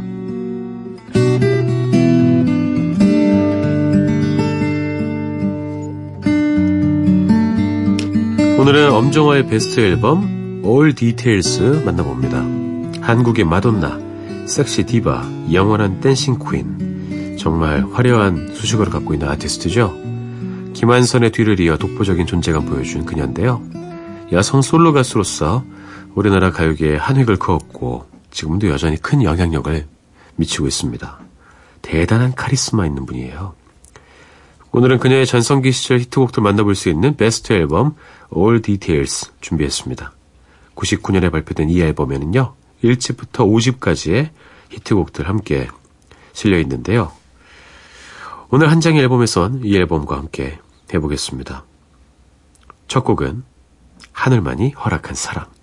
오늘은 8.59 8.91
엄정화의 8.93 9.47
베스트 9.49 9.81
앨범 9.81 10.63
All 10.65 10.95
Details 10.95 11.83
만나봅니다. 11.85 13.03
한국의 13.03 13.45
마돈나, 13.45 13.99
섹시 14.47 14.85
디바, 14.85 15.29
영원한 15.53 16.01
dancing 16.01 16.39
queen. 16.39 17.37
정말 17.37 17.85
화려한 17.93 18.55
수식어를 18.55 18.93
갖고 18.93 19.13
있는 19.13 19.29
아티스트죠. 19.29 19.93
김완선의 20.73 21.33
뒤를 21.33 21.61
이어 21.61 21.77
독보적인 21.77 22.27
존재감 22.27 22.65
보여준 22.65 23.05
그녀인데요. 23.05 23.61
여성 24.33 24.63
솔로 24.63 24.93
가수로서 24.93 25.65
우리나라 26.15 26.51
가요계에 26.51 26.97
한 26.97 27.17
획을 27.17 27.37
그었고 27.37 28.07
지금도 28.31 28.69
여전히 28.69 28.97
큰 28.97 29.23
영향력을 29.23 29.87
미치고 30.37 30.67
있습니다. 30.67 31.19
대단한 31.83 32.35
카리스마 32.35 32.87
있는 32.87 33.05
분이에요. 33.07 33.55
오늘은 34.73 34.99
그녀의 34.99 35.27
전성기 35.27 35.71
시절 35.71 36.01
히트곡들 36.01 36.43
만나볼 36.43 36.75
수 36.75 36.89
있는 36.89 37.17
베스트 37.17 37.53
앨범 37.53 37.95
All 38.37 38.61
Details 38.63 39.33
준비했습니다. 39.41 40.13
99년에 40.75 41.31
발표된 41.31 41.71
이 41.71 41.81
앨범에는요. 41.81 42.55
1집부터 42.83 43.47
5집까지의 43.47 44.31
히트곡들 44.71 45.29
함께 45.29 45.69
실려 46.33 46.59
있는데요. 46.59 47.13
오늘 48.51 48.71
한 48.71 48.81
장의 48.81 49.01
앨범에선 49.03 49.63
이 49.65 49.77
앨범과 49.77 50.17
함께 50.17 50.59
해보겠습니다. 50.93 51.65
첫 52.89 53.05
곡은 53.05 53.45
하늘만이 54.13 54.71
허락한 54.71 55.15
사랑. 55.15 55.54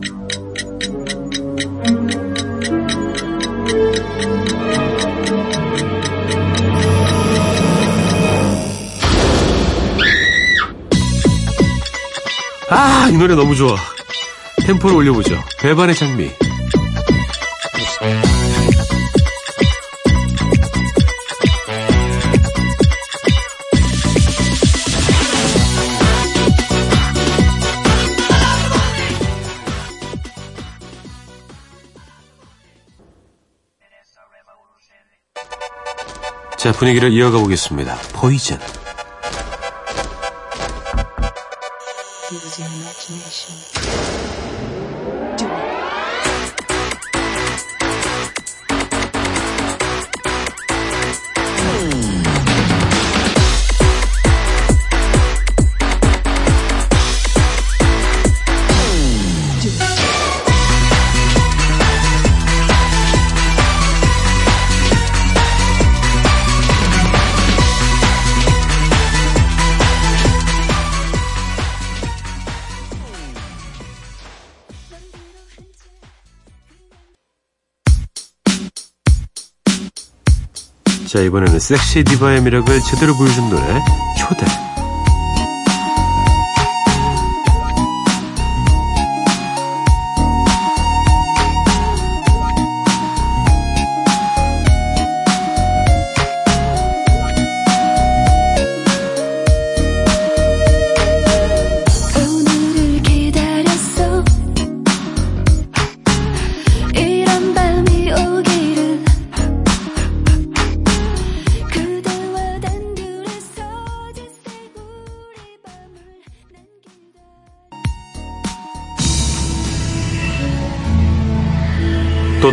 아, 0.00 0.04
이 13.10 13.16
노래 13.16 13.34
너무 13.34 13.56
좋아. 13.56 13.74
템포를 14.64 14.98
올려보죠. 14.98 15.42
배반의 15.60 15.96
장미. 15.96 16.30
분위기를 36.78 37.12
이어가 37.12 37.38
보겠습니다. 37.38 37.96
포이즌. 38.12 38.56
자, 81.08 81.20
이번에는 81.20 81.58
섹시 81.58 82.04
디바의 82.04 82.42
매력을 82.42 82.80
제대로 82.82 83.16
보여준 83.16 83.48
노래, 83.48 83.62
초대. 84.18 84.67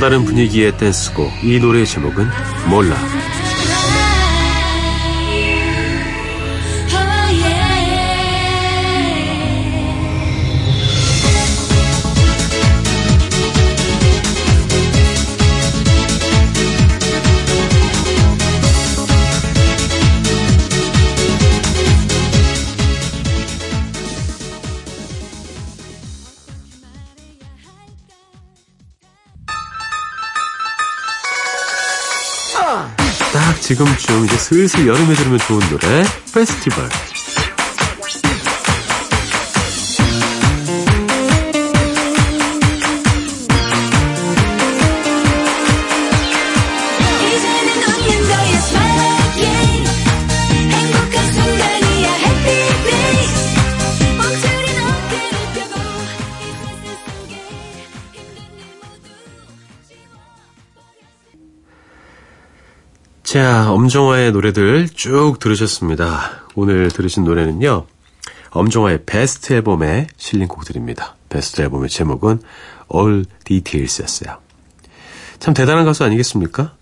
또 0.06 0.10
다른 0.10 0.24
분위기의 0.24 0.78
댄스곡. 0.78 1.32
이 1.43 1.58
노래의 1.58 1.88
제목은 1.88 2.28
몰라. 2.70 2.95
딱 32.66 33.61
지금쯤 33.61 34.26
이제 34.26 34.38
슬슬 34.38 34.88
여름에 34.88 35.13
들으면 35.13 35.38
좋은 35.38 35.59
노래 35.70 36.03
페스티벌 36.34 36.89
엄정화의 63.76 64.32
노래들 64.32 64.88
쭉 64.88 65.38
들으셨습니다 65.38 66.43
오늘 66.55 66.89
들으신 66.89 67.26
노래는요 67.26 67.86
엄정화의 68.51 69.03
베스트 69.05 69.51
앨범에 69.51 70.07
실린 70.15 70.47
곡들입니다 70.47 71.17
베스트 71.28 71.61
앨범의 71.61 71.89
제목은 71.89 72.39
All 72.93 73.26
Details였어요 73.43 74.38
참 75.39 75.53
대단한 75.53 75.84
가수 75.84 76.05
아니겠습니까? 76.05 76.76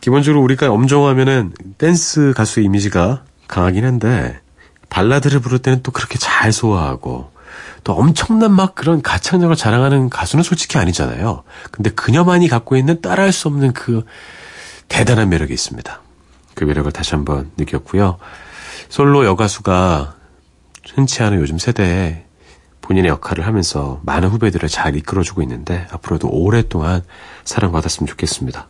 기본적으로 0.00 0.42
우리가 0.42 0.72
엄정하면은 0.72 1.52
댄스 1.78 2.32
가수의 2.34 2.66
이미지가 2.66 3.22
강하긴 3.46 3.84
한데 3.84 4.40
발라드를 4.88 5.38
부를 5.38 5.60
때는 5.60 5.84
또 5.84 5.92
그렇게 5.92 6.18
잘 6.18 6.50
소화하고 6.52 7.30
또 7.84 7.92
엄청난 7.92 8.50
막 8.50 8.74
그런 8.74 9.02
가창력을 9.02 9.54
자랑하는 9.54 10.10
가수는 10.10 10.42
솔직히 10.42 10.78
아니잖아요. 10.78 11.44
근데 11.70 11.90
그녀만이 11.90 12.48
갖고 12.48 12.76
있는 12.76 13.00
따라할 13.00 13.32
수 13.32 13.46
없는 13.48 13.72
그 13.72 14.04
대단한 14.88 15.28
매력이 15.28 15.54
있습니다. 15.54 16.07
그 16.58 16.64
매력을 16.64 16.90
다시 16.90 17.14
한번 17.14 17.52
느꼈고요. 17.56 18.18
솔로 18.88 19.24
여가수가 19.24 20.16
흔치 20.92 21.22
않은 21.22 21.38
요즘 21.40 21.56
세대에 21.56 22.24
본인의 22.80 23.08
역할을 23.10 23.46
하면서 23.46 24.00
많은 24.02 24.28
후배들을 24.28 24.68
잘 24.68 24.96
이끌어주고 24.96 25.40
있는데 25.42 25.86
앞으로도 25.92 26.28
오랫동안 26.28 27.04
사랑받았으면 27.44 28.08
좋겠습니다. 28.08 28.66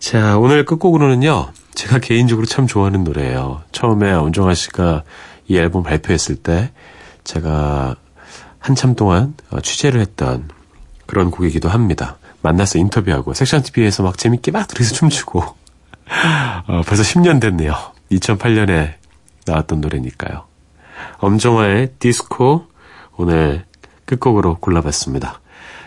자, 0.00 0.36
오늘 0.36 0.64
끝곡으로는요. 0.64 1.52
제가 1.76 2.00
개인적으로 2.00 2.44
참 2.44 2.66
좋아하는 2.66 3.04
노래예요. 3.04 3.62
처음에 3.70 4.10
엄정화 4.10 4.54
씨가 4.54 5.04
이 5.46 5.56
앨범 5.56 5.84
발표했을 5.84 6.34
때 6.34 6.72
제가 7.22 7.94
한참 8.58 8.96
동안 8.96 9.34
어, 9.50 9.60
취재를 9.60 10.00
했던 10.00 10.48
그런 11.06 11.30
곡이기도 11.30 11.68
합니다. 11.68 12.18
만나서 12.42 12.80
인터뷰하고 12.80 13.32
섹션 13.32 13.62
TV에서 13.62 14.02
막 14.02 14.18
재밌게 14.18 14.50
막 14.50 14.66
둘이서 14.66 14.94
춤추고 14.94 15.57
어, 16.66 16.82
벌써 16.86 17.02
10년 17.02 17.40
됐네요. 17.40 17.74
2008년에 18.12 18.94
나왔던 19.46 19.80
노래니까요. 19.80 20.44
엄정화의 21.18 21.92
디스코 21.98 22.66
오늘 23.16 23.64
끝곡으로 24.04 24.58
골라봤습니다. 24.58 25.40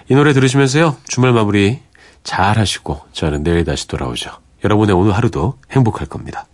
이 0.09 0.15
노래 0.15 0.33
들으시면서요. 0.33 0.97
주말 1.07 1.31
마무리 1.31 1.79
잘 2.23 2.57
하시고 2.57 3.01
저는 3.13 3.43
내일 3.43 3.65
다시 3.65 3.87
돌아오죠. 3.87 4.31
여러분의 4.63 4.95
오늘 4.95 5.13
하루도 5.15 5.57
행복할 5.71 6.07
겁니다. 6.07 6.45